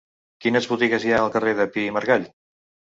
Quines 0.45 0.69
botigues 0.71 1.07
hi 1.09 1.13
ha 1.15 1.21
al 1.27 1.31
carrer 1.37 1.55
de 1.63 1.71
Pi 1.77 1.87
i 1.87 1.95
Margall? 2.01 2.31